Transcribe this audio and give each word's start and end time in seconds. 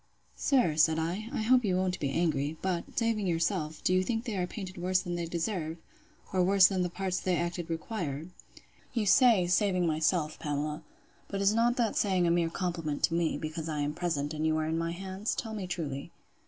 Sir, 0.35 0.77
said 0.77 0.97
I, 0.97 1.29
I 1.31 1.43
hope 1.43 1.63
you 1.63 1.75
won't 1.75 1.99
be 1.99 2.09
angry, 2.09 2.57
but, 2.63 2.97
saving 2.97 3.27
yourself, 3.27 3.83
do 3.83 3.93
you 3.93 4.01
think 4.01 4.25
they 4.25 4.35
are 4.35 4.47
painted 4.47 4.75
worse 4.79 4.99
than 4.99 5.13
they 5.13 5.27
deserve? 5.27 5.77
or 6.33 6.43
worse 6.43 6.65
than 6.65 6.81
the 6.81 6.89
parts 6.89 7.19
they 7.19 7.37
acted 7.37 7.69
require? 7.69 8.25
You 8.95 9.05
say, 9.05 9.45
saving 9.45 9.85
myself, 9.85 10.39
Pamela; 10.39 10.81
but 11.27 11.39
is 11.39 11.53
not 11.53 11.75
that 11.75 11.95
saying 11.95 12.25
a 12.25 12.31
mere 12.31 12.49
compliment 12.49 13.03
to 13.03 13.13
me, 13.13 13.37
because 13.37 13.69
I 13.69 13.81
am 13.81 13.93
present, 13.93 14.33
and 14.33 14.43
you 14.43 14.57
are 14.57 14.65
in 14.65 14.75
my 14.79 14.91
hands? 14.91 15.35
Tell 15.35 15.53
me 15.53 15.67
truly. 15.67 16.11